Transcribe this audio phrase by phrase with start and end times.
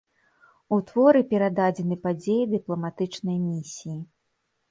[0.75, 3.97] У творы перададзены падзеі дыпламатычнай місіі.